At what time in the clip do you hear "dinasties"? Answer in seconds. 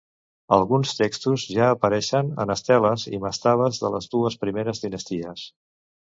4.87-5.47